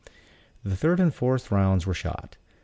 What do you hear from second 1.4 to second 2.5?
rounds were shot.